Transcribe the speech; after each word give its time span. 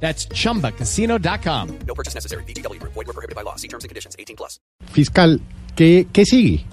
That's 0.00 0.28
chumbacasino.com. 0.28 1.68
No 1.86 1.94
purchase 1.94 2.14
necessary. 2.14 2.44
BGW. 2.44 2.80
Void 2.82 3.06
were 3.06 3.12
prohibited 3.14 3.34
by 3.34 3.42
law. 3.42 3.56
See 3.56 3.68
terms 3.68 3.84
and 3.84 3.88
conditions. 3.88 4.14
18 4.18 4.36
plus. 4.36 4.60
Fiscal, 4.92 5.40
¿qué, 5.74 6.06
qué 6.12 6.24
sigue? 6.24 6.64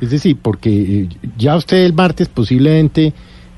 Es 0.00 0.10
decir, 0.10 0.36
porque 0.40 0.70
eh, 0.70 1.08
ya 1.38 1.56
usted 1.56 1.84
el 1.84 1.92
martes 1.94 2.28
posiblemente 2.28 3.06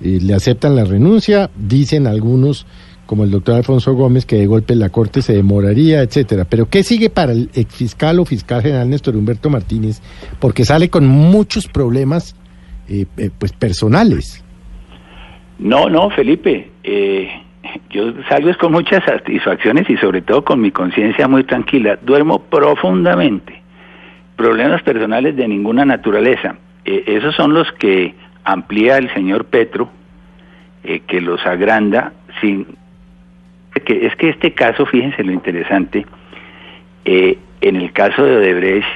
eh, 0.02 0.19
le 0.20 0.34
aceptan 0.34 0.77
la 0.77 0.84
renuncia, 0.84 1.51
dicen 1.56 2.06
algunos, 2.06 2.66
como 3.06 3.24
el 3.24 3.30
doctor 3.30 3.56
Alfonso 3.56 3.95
Gómez, 3.95 4.27
que 4.27 4.37
de 4.37 4.46
golpe 4.46 4.74
la 4.77 4.91
Corte 4.91 5.23
se 5.23 5.32
demoraría, 5.32 6.02
etcétera. 6.02 6.45
Pero 6.45 6.68
¿qué 6.68 6.82
sigue 6.82 7.09
para 7.10 7.32
el 7.32 7.51
exfiscal 7.55 8.21
o 8.21 8.24
fiscal 8.24 8.62
general 8.62 8.88
Néstor 8.91 9.16
Humberto 9.16 9.48
Martínez? 9.51 10.01
Porque 10.38 10.65
sale 10.65 10.91
con 10.91 11.07
muchos 11.07 11.66
problemas 11.66 12.37
eh, 12.88 13.07
eh, 13.16 13.30
pues 13.37 13.52
personales. 13.52 14.45
No, 15.59 15.88
no, 15.88 16.10
Felipe. 16.10 16.71
eh, 16.82 17.29
yo 17.95 18.12
salgo 18.29 18.51
es 18.51 18.57
con 18.57 18.73
muchas 18.73 19.05
satisfacciones 19.05 19.89
y 19.89 19.97
sobre 19.98 20.21
todo 20.21 20.45
con 20.45 20.61
mi 20.61 20.73
conciencia 20.73 21.29
muy 21.29 21.45
tranquila. 21.45 21.97
Duermo 22.02 22.41
profundamente. 22.41 23.62
Problemas 24.35 24.83
personales 24.83 25.37
de 25.37 25.47
ninguna 25.47 25.85
naturaleza. 25.85 26.57
Eh, 26.85 27.05
esos 27.07 27.37
son 27.37 27.55
los 27.55 27.71
que 27.74 28.16
amplía 28.43 28.99
el 28.99 29.15
señor 29.15 29.45
Petro, 29.45 29.88
eh, 30.83 31.01
que 31.07 31.21
los 31.21 31.46
agranda 31.46 32.13
sin... 32.41 32.66
Que, 33.87 34.07
es 34.07 34.16
que 34.16 34.30
este 34.30 34.52
caso, 34.55 34.87
fíjense 34.87 35.23
lo 35.23 35.30
interesante, 35.33 36.05
eh, 37.05 37.38
en 37.61 37.77
el 37.77 37.93
caso 37.93 38.24
de 38.24 38.37
Odebrecht 38.37 38.88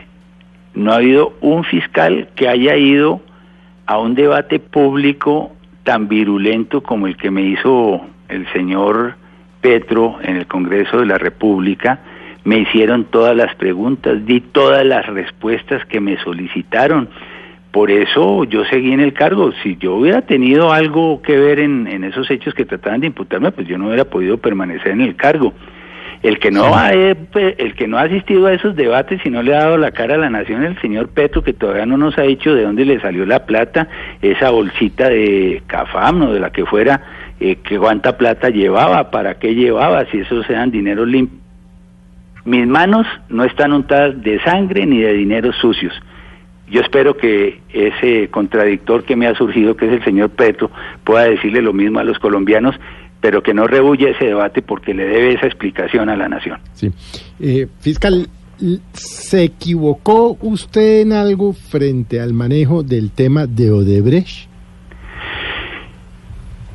no 0.75 0.93
ha 0.93 0.97
habido 0.97 1.35
un 1.41 1.63
fiscal 1.65 2.29
que 2.35 2.49
haya 2.49 2.77
ido 2.77 3.21
a 3.87 3.99
un 3.99 4.15
debate 4.15 4.59
público 4.59 5.53
tan 5.85 6.09
virulento 6.09 6.83
como 6.83 7.07
el 7.07 7.17
que 7.17 7.31
me 7.31 7.43
hizo 7.43 8.05
el 8.29 8.47
señor 8.53 9.15
Petro 9.61 10.19
en 10.23 10.37
el 10.37 10.47
Congreso 10.47 11.01
de 11.01 11.07
la 11.07 11.19
República. 11.19 12.01
Me 12.45 12.59
hicieron 12.59 13.05
todas 13.05 13.37
las 13.37 13.55
preguntas, 13.57 14.25
di 14.25 14.41
todas 14.41 14.85
las 14.85 15.07
respuestas 15.07 15.85
que 15.87 16.01
me 16.01 16.17
solicitaron. 16.19 17.09
Por 17.73 17.91
eso 17.91 18.45
yo 18.45 18.65
seguí 18.65 18.93
en 18.93 19.01
el 19.01 19.13
cargo. 19.13 19.53
Si 19.63 19.77
yo 19.77 19.95
hubiera 19.97 20.23
tenido 20.23 20.73
algo 20.73 21.21
que 21.21 21.37
ver 21.39 21.61
en, 21.61 21.87
en 21.87 22.05
esos 22.05 22.31
hechos 22.31 22.55
que 22.55 22.65
trataban 22.65 23.01
de 23.01 23.09
imputarme, 23.09 23.53
pues 23.53 23.67
yo 23.69 23.77
no 23.77 23.87
hubiera 23.89 24.05
podido 24.05 24.39
permanecer 24.39 24.93
en 24.93 25.03
el 25.03 25.17
cargo. 25.17 25.53
El 26.23 26.39
que 26.41 26.51
no 26.51 26.75
ha 26.75 26.93
eh, 26.95 27.15
pe- 27.15 27.55
el 27.59 27.75
que 27.75 27.87
no 27.87 27.97
ha 27.99 28.03
asistido 28.03 28.47
a 28.47 28.53
esos 28.53 28.75
debates 28.75 29.21
y 29.25 29.31
no 29.31 29.41
le 29.43 29.55
ha 29.55 29.61
dado 29.61 29.77
la 29.77 29.93
cara 29.93 30.15
a 30.15 30.19
la 30.19 30.29
nación 30.31 30.65
el 30.65 30.77
señor 30.81 31.11
Petro 31.11 31.45
que 31.45 31.53
todavía 31.53 31.87
no 31.87 31.97
nos 31.97 32.19
ha 32.19 32.23
dicho 32.23 32.55
de 32.57 32.65
dónde 32.65 32.85
le 32.85 32.99
salió 33.01 33.25
la 33.25 33.47
plata 33.47 33.87
esa 34.21 34.51
bolsita 34.51 35.09
de 35.11 35.63
Cafam 35.69 36.23
o 36.23 36.33
de 36.33 36.41
la 36.41 36.51
que 36.51 36.67
fuera 36.67 37.01
eh, 37.41 37.57
que 37.57 37.79
cuánta 37.79 38.17
plata 38.17 38.51
llevaba 38.51 39.11
para 39.11 39.39
qué 39.39 39.55
llevaba 39.55 40.05
si 40.11 40.19
esos 40.19 40.49
eran 40.49 40.71
dineros 40.71 41.09
limpios 41.09 41.41
mis 42.45 42.67
manos 42.67 43.07
no 43.29 43.45
están 43.45 43.73
untadas 43.73 44.23
de 44.23 44.41
sangre 44.41 44.87
ni 44.87 45.01
de 45.01 45.13
dineros 45.13 45.57
sucios 45.57 45.93
yo 46.71 46.81
espero 46.81 47.17
que 47.17 47.61
ese 47.73 48.29
contradictor 48.29 49.05
que 49.05 49.17
me 49.17 49.27
ha 49.27 49.35
surgido, 49.35 49.77
que 49.77 49.87
es 49.87 49.93
el 49.93 50.05
señor 50.05 50.31
Petro, 50.31 50.71
pueda 51.05 51.25
decirle 51.25 51.63
lo 51.63 51.73
mismo 51.73 51.99
a 51.99 52.05
los 52.05 52.19
colombianos, 52.19 52.75
pero 53.21 53.43
que 53.43 53.55
no 53.55 53.67
rehuya 53.67 54.11
ese 54.11 54.27
debate 54.27 54.63
porque 54.63 54.95
le 54.95 55.07
debe 55.07 55.35
esa 55.35 55.47
explicación 55.47 56.09
a 56.09 56.17
la 56.17 56.29
nación. 56.29 56.59
Sí. 56.75 56.91
Eh, 57.41 57.67
fiscal, 57.81 58.29
¿se 58.93 59.45
equivocó 59.45 60.37
usted 60.43 61.01
en 61.01 61.13
algo 61.13 61.53
frente 61.53 62.21
al 62.21 62.35
manejo 62.35 62.83
del 62.83 63.13
tema 63.13 63.47
de 63.47 63.71
Odebrecht? 63.71 64.48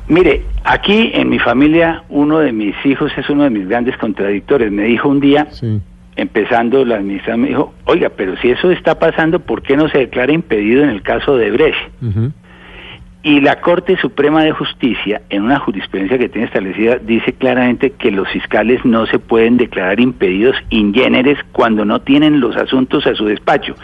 Mire, 0.08 0.42
aquí 0.64 1.10
en 1.14 1.30
mi 1.30 1.38
familia 1.38 2.02
uno 2.10 2.38
de 2.40 2.52
mis 2.52 2.74
hijos 2.84 3.10
es 3.16 3.28
uno 3.30 3.44
de 3.44 3.50
mis 3.50 3.68
grandes 3.68 3.96
contradictores. 3.96 4.70
Me 4.70 4.84
dijo 4.84 5.08
un 5.08 5.20
día, 5.20 5.46
Sí. 5.50 5.80
empezando 6.16 6.84
la 6.84 6.96
administración, 6.96 7.40
me 7.40 7.48
dijo, 7.48 7.74
oiga, 7.86 8.10
pero 8.10 8.36
si 8.36 8.50
eso 8.50 8.70
está 8.70 8.98
pasando, 8.98 9.40
¿por 9.40 9.62
qué 9.62 9.76
no 9.76 9.88
se 9.88 9.98
declara 9.98 10.32
impedido 10.32 10.84
en 10.84 10.90
el 10.90 11.02
caso 11.02 11.36
de 11.36 11.50
Brecht? 11.50 11.78
Y 13.22 13.40
la 13.40 13.62
Corte 13.62 13.96
Suprema 13.96 14.44
de 14.44 14.52
Justicia, 14.52 15.22
en 15.30 15.44
una 15.44 15.58
jurisprudencia 15.58 16.18
que 16.18 16.28
tiene 16.28 16.46
establecida, 16.46 16.96
dice 16.98 17.32
claramente 17.32 17.92
que 17.92 18.10
los 18.10 18.28
fiscales 18.28 18.84
no 18.84 19.06
se 19.06 19.18
pueden 19.18 19.56
declarar 19.56 19.98
impedidos 19.98 20.54
in 20.68 20.92
generis 20.92 21.38
cuando 21.52 21.86
no 21.86 22.02
tienen 22.02 22.38
los 22.40 22.54
asuntos 22.56 23.06
a 23.06 23.14
su 23.14 23.24
despacho, 23.24 23.74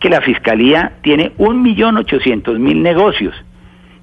que 0.00 0.10
la 0.10 0.20
Fiscalía 0.20 0.92
tiene 1.02 1.32
un 1.38 1.62
millón 1.62 1.96
ochocientos 1.96 2.58
mil 2.58 2.82
negocios 2.82 3.34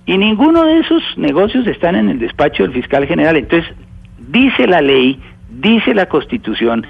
y 0.08 0.18
ninguno 0.18 0.64
de 0.64 0.80
esos 0.80 1.04
negocios 1.18 1.68
están 1.68 1.96
en 1.96 2.10
el 2.10 2.18
despacho 2.18 2.64
del 2.64 2.72
fiscal 2.72 3.06
general. 3.06 3.36
Entonces, 3.36 3.70
dice 4.18 4.66
la 4.66 4.82
ley, 4.82 5.20
dice 5.50 5.94
la 5.94 6.08
Constitución, 6.08 6.88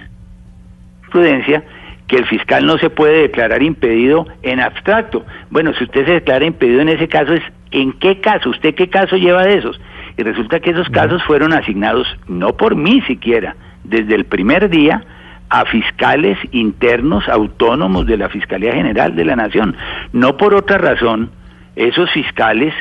prudencia 1.09 1.63
que 2.07 2.15
el 2.15 2.25
fiscal 2.27 2.65
no 2.65 2.77
se 2.77 2.91
puede 2.91 3.23
declarar 3.23 3.63
impedido 3.63 4.27
en 4.43 4.59
abstracto. 4.59 5.25
Bueno, 5.49 5.73
si 5.73 5.83
usted 5.83 6.05
se 6.05 6.11
declara 6.13 6.45
impedido 6.45 6.79
en 6.79 6.89
ese 6.89 7.07
caso, 7.07 7.33
es 7.33 7.41
¿en 7.71 7.91
qué 7.93 8.21
caso? 8.21 8.51
¿Usted 8.51 8.75
qué 8.75 8.87
caso 8.87 9.17
lleva 9.17 9.43
de 9.43 9.57
esos? 9.57 9.81
Y 10.15 10.21
resulta 10.21 10.59
que 10.59 10.69
esos 10.69 10.87
casos 10.89 11.21
fueron 11.23 11.53
asignados, 11.53 12.07
no 12.27 12.55
por 12.55 12.75
mí 12.75 13.01
siquiera, 13.07 13.55
desde 13.83 14.13
el 14.13 14.25
primer 14.25 14.69
día 14.69 15.03
a 15.49 15.65
fiscales 15.65 16.37
internos 16.51 17.27
autónomos 17.27 18.05
de 18.05 18.17
la 18.17 18.29
Fiscalía 18.29 18.73
General 18.73 19.15
de 19.15 19.25
la 19.25 19.35
Nación. 19.35 19.75
No 20.13 20.37
por 20.37 20.53
otra 20.53 20.77
razón, 20.77 21.31
esos 21.75 22.11
fiscales 22.11 22.73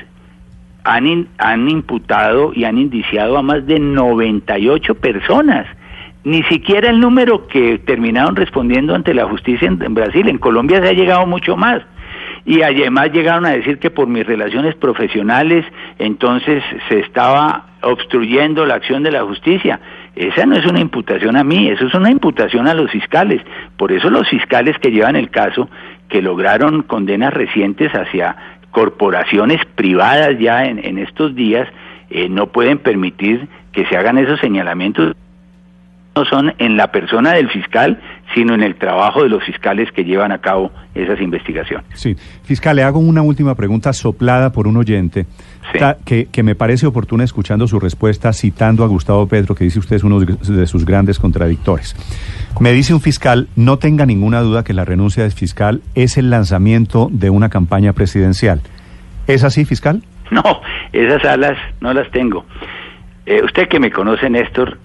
han, 0.87 1.07
in- 1.07 1.29
han 1.39 1.69
imputado 1.69 2.53
y 2.55 2.65
han 2.65 2.79
indiciado 2.79 3.37
a 3.37 3.43
más 3.43 3.67
de 3.67 3.79
98 3.81 4.95
personas. 4.95 5.67
Ni 6.25 6.43
siquiera 6.45 6.91
el 6.91 7.01
número 7.01 7.47
que 7.49 7.79
terminaron 7.79 8.37
respondiendo 8.37 8.95
ante 8.95 9.13
la 9.15 9.27
justicia 9.27 9.69
en, 9.69 9.83
en 9.83 9.95
Brasil. 9.95 10.29
En 10.29 10.39
Colombia 10.39 10.81
se 10.81 10.89
ha 10.89 10.93
llegado 10.93 11.27
mucho 11.27 11.57
más. 11.57 11.83
Y 12.45 12.63
además 12.63 13.11
llegaron 13.13 13.45
a 13.47 13.51
decir 13.51 13.79
que 13.79 13.91
por 13.91 14.07
mis 14.07 14.25
relaciones 14.25 14.75
profesionales 14.77 15.65
entonces 15.99 16.63
se 16.89 17.01
estaba 17.01 17.67
obstruyendo 17.83 18.65
la 18.67 18.75
acción 18.75 19.03
de 19.03 19.11
la 19.11 19.23
justicia. 19.23 19.81
Esa 20.15 20.47
no 20.47 20.57
es 20.57 20.65
una 20.65 20.81
imputación 20.81 21.37
a 21.37 21.45
mí, 21.45 21.69
eso 21.69 21.87
es 21.87 21.95
una 21.95 22.11
imputación 22.11 22.67
a 22.69 22.75
los 22.75 22.91
fiscales. 22.91 23.43
Por 23.77 23.91
eso 23.93 24.11
los 24.11 24.29
fiscales 24.29 24.79
que 24.79 24.91
llevan 24.91 25.17
el 25.17 25.31
caso, 25.31 25.69
que 26.09 26.23
lograron 26.23 26.83
condenas 26.83 27.35
recientes 27.35 27.93
hacia 27.93 28.37
corporaciones 28.77 29.65
privadas 29.75 30.39
ya 30.39 30.67
en, 30.67 30.99
estos 30.99 31.35
días, 31.35 31.67
eh, 32.11 32.29
no 32.29 32.49
pueden 32.49 32.77
permitir 32.77 33.49
que 33.73 33.87
se 33.87 33.97
hagan 33.97 34.19
esos 34.19 34.39
señalamientos. 34.39 35.17
No 36.15 36.27
son 36.27 36.53
en 36.59 36.77
la 36.77 36.93
persona 36.93 37.33
del 37.33 37.49
fiscal, 37.49 37.99
sino 38.35 38.55
en 38.55 38.63
el 38.63 38.75
trabajo 38.77 39.23
de 39.23 39.29
los 39.29 39.43
fiscales 39.45 39.91
que 39.93 40.05
llevan 40.05 40.33
a 40.33 40.39
cabo 40.39 40.71
esas 40.95 41.21
investigaciones. 41.21 41.87
Sí. 41.95 42.17
Fiscal, 42.43 42.77
le 42.77 42.83
hago 42.83 42.99
una 42.99 43.23
última 43.23 43.55
pregunta 43.55 43.93
soplada 43.93 44.53
por 44.53 44.67
un 44.67 44.77
oyente 44.77 45.27
Sí. 45.73 45.79
que, 46.05 46.27
que 46.27 46.43
me 46.45 46.55
parece 46.55 46.87
oportuna 46.87 47.25
escuchando 47.25 47.67
su 47.67 47.81
respuesta 47.81 48.33
citando 48.33 48.85
a 48.85 48.87
Gustavo 48.87 49.27
Petro, 49.27 49.55
que 49.55 49.65
dice 49.65 49.79
usted 49.81 49.97
es 49.97 50.05
uno 50.05 50.21
de 50.21 50.67
sus 50.67 50.85
grandes 50.85 51.19
contradictores. 51.19 51.97
Me 52.61 52.73
dice 52.73 52.95
un 52.95 53.01
fiscal, 53.01 53.49
no 53.57 53.77
tenga 53.79 54.07
ninguna 54.07 54.41
duda 54.43 54.63
que 54.63 54.73
la 54.73 54.85
renuncia 54.85 55.25
del 55.25 55.33
fiscal 55.33 55.83
es 55.95 56.19
el 56.19 56.31
lanzamiento 56.31 57.09
de 57.11 57.31
una 57.31 57.49
campaña 57.49 57.93
presidencial. 57.95 58.61
¿Es 59.27 59.45
así, 59.45 59.65
fiscal? 59.65 60.03
No, 60.31 60.43
esas 60.93 61.25
alas 61.25 61.57
no 61.81 61.93
las 61.95 62.11
tengo. 62.11 62.45
Eh, 63.27 63.43
usted 63.45 63.69
que 63.69 63.79
me 63.79 63.93
conoce, 63.93 64.29
Néstor, 64.29 64.77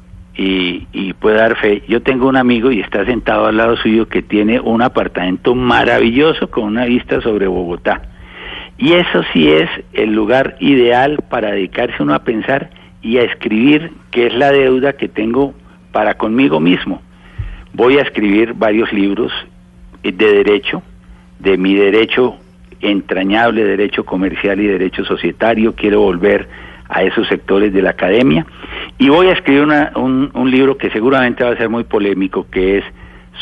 y, 0.42 0.88
y 0.92 1.14
puede 1.14 1.38
dar 1.38 1.56
fe, 1.58 1.84
yo 1.88 2.02
tengo 2.02 2.28
un 2.28 2.36
amigo 2.36 2.72
y 2.72 2.80
está 2.80 3.06
sentado 3.06 3.46
al 3.46 3.58
lado 3.58 3.78
suyo 3.78 4.08
que 4.08 4.24
tiene 4.24 4.60
un 4.60 4.82
apartamento 4.82 5.54
maravilloso 5.54 6.50
con 6.50 6.64
una 6.64 6.86
vista 6.86 7.22
sobre 7.22 7.46
Bogotá. 7.46 8.02
Y 8.80 8.94
eso 8.94 9.22
sí 9.32 9.52
es 9.52 9.70
el 9.94 10.14
lugar 10.14 10.56
ideal 10.60 11.20
para 11.30 11.52
dedicarse 11.52 12.02
uno 12.02 12.16
a 12.16 12.24
pensar 12.24 12.72
y 13.04 13.18
a 13.18 13.24
escribir 13.24 13.92
qué 14.10 14.28
es 14.28 14.34
la 14.34 14.52
deuda 14.52 14.94
que 14.94 15.08
tengo 15.08 15.54
para 15.92 16.16
conmigo 16.16 16.60
mismo. 16.60 17.04
Voy 17.74 18.00
a 18.00 18.02
escribir 18.02 18.54
varios 18.54 18.92
libros 18.92 19.32
eh, 20.02 20.12
de 20.12 20.34
derecho, 20.38 20.82
de 21.38 21.56
mi 21.58 21.76
derecho 21.76 22.38
entrañable, 22.80 23.64
derecho 23.64 24.04
comercial 24.06 24.60
y 24.60 24.66
derecho 24.66 25.06
societario. 25.06 25.76
Quiero 25.76 26.02
volver 26.02 26.50
a 26.90 27.04
esos 27.04 27.28
sectores 27.28 27.72
de 27.74 27.82
la 27.82 27.92
academia. 27.92 28.46
Y 29.02 29.10
voy 29.10 29.28
a 29.28 29.32
escribir 29.34 29.64
una- 29.64 29.92
un, 29.96 30.30
un 30.36 30.52
libro 30.52 30.78
que 30.78 30.92
seguramente 30.92 31.44
va 31.44 31.50
a 31.50 31.58
ser 31.58 31.70
muy 31.70 31.84
polémico, 31.86 32.46
que 32.52 32.78
es 32.78 32.84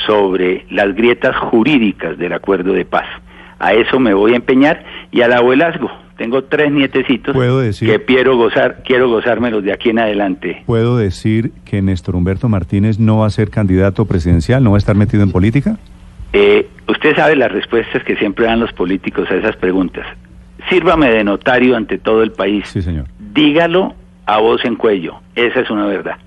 sobre 0.07 0.65
las 0.71 0.95
grietas 0.95 1.35
jurídicas 1.35 2.17
del 2.17 2.31
acuerdo 2.31 2.71
de 2.71 2.85
paz. 2.85 3.05
A 3.59 3.73
eso 3.73 3.99
me 3.99 4.13
voy 4.13 4.31
a 4.31 4.35
empeñar 4.37 4.85
y 5.11 5.19
al 5.21 5.33
abuelazgo. 5.33 5.91
Tengo 6.17 6.45
tres 6.45 6.71
nietecitos 6.71 7.33
¿Puedo 7.35 7.59
decir- 7.59 7.89
que 7.89 8.05
quiero 8.05 8.37
gozar, 8.37 8.83
quiero 8.85 9.09
gozármelos 9.09 9.63
de 9.65 9.73
aquí 9.73 9.89
en 9.89 9.99
adelante. 9.99 10.63
¿Puedo 10.65 10.97
decir 10.97 11.51
que 11.65 11.81
Néstor 11.81 12.15
Humberto 12.15 12.47
Martínez 12.47 12.97
no 12.97 13.17
va 13.19 13.27
a 13.27 13.29
ser 13.29 13.49
candidato 13.49 14.05
presidencial, 14.05 14.63
no 14.63 14.71
va 14.71 14.77
a 14.77 14.79
estar 14.79 14.95
metido 14.95 15.23
en 15.23 15.31
política? 15.33 15.77
Eh, 16.31 16.69
usted 16.87 17.17
sabe 17.17 17.35
las 17.35 17.51
respuestas 17.51 18.01
que 18.05 18.15
siempre 18.15 18.45
dan 18.45 18.61
los 18.61 18.71
políticos 18.71 19.29
a 19.29 19.35
esas 19.35 19.57
preguntas. 19.57 20.05
Sírvame 20.69 21.09
de 21.09 21.23
notario 21.25 21.75
ante 21.75 21.97
todo 21.97 22.23
el 22.23 22.31
país. 22.31 22.65
Sí, 22.67 22.81
señor. 22.81 23.05
Dígalo 23.33 23.95
a 24.33 24.37
voz 24.39 24.63
en 24.65 24.75
cuello. 24.75 25.15
Esa 25.35 25.59
es 25.61 25.69
una 25.69 25.85
verdad. 25.85 26.17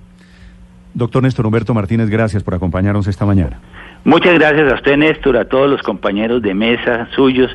Doctor 0.94 1.22
Néstor 1.22 1.46
Humberto 1.46 1.72
Martínez, 1.74 2.08
gracias 2.10 2.42
por 2.42 2.54
acompañarnos 2.54 3.06
esta 3.06 3.24
mañana. 3.24 3.58
Muchas 4.04 4.34
gracias 4.34 4.70
a 4.70 4.74
usted, 4.74 4.96
Néstor, 4.96 5.36
a 5.36 5.44
todos 5.46 5.70
los 5.70 5.80
compañeros 5.82 6.42
de 6.42 6.54
mesa 6.54 7.08
suyos, 7.14 7.50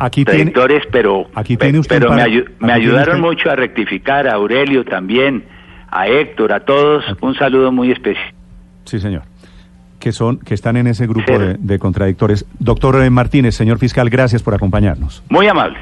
Aquí 0.00 0.24
pero, 0.24 1.26
aquí 1.34 1.56
tiene 1.56 1.78
usted 1.80 1.98
pero 1.98 2.10
un 2.10 2.16
me, 2.16 2.22
ayu- 2.22 2.44
aquí 2.44 2.54
me 2.60 2.72
ayudaron 2.72 3.16
usted- 3.16 3.28
mucho 3.28 3.50
a 3.50 3.56
rectificar, 3.56 4.28
a 4.28 4.34
Aurelio 4.34 4.84
también, 4.84 5.44
a 5.90 6.06
Héctor, 6.06 6.52
a 6.52 6.60
todos, 6.60 7.04
un 7.20 7.34
saludo 7.34 7.72
muy 7.72 7.90
especial. 7.90 8.32
sí, 8.84 9.00
señor, 9.00 9.22
que 9.98 10.12
son, 10.12 10.38
que 10.38 10.54
están 10.54 10.76
en 10.76 10.86
ese 10.86 11.06
grupo 11.08 11.36
de, 11.36 11.54
de 11.58 11.78
contradictores. 11.80 12.46
Doctor 12.60 13.02
eh, 13.02 13.10
Martínez, 13.10 13.56
señor 13.56 13.78
fiscal, 13.78 14.08
gracias 14.08 14.40
por 14.42 14.54
acompañarnos. 14.54 15.24
Muy 15.28 15.48
amables. 15.48 15.80